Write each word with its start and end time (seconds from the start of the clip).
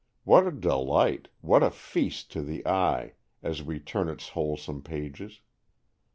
What 0.23 0.47
a 0.47 0.51
delight, 0.51 1.27
what 1.41 1.61
a 1.61 1.69
feast 1.69 2.31
to 2.31 2.41
the 2.41 2.65
eye, 2.65 3.13
as 3.43 3.61
we 3.61 3.79
turn 3.79 4.09
its 4.09 4.29
wholesome 4.29 4.81
pages! 4.81 5.41